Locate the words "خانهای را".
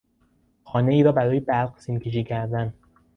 0.63-1.11